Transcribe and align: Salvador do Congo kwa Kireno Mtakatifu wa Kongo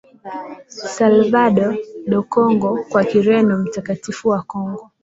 Salvador 0.95 1.73
do 2.09 2.19
Congo 2.33 2.69
kwa 2.89 3.03
Kireno 3.09 3.57
Mtakatifu 3.57 4.29
wa 4.29 4.41
Kongo 4.43 4.81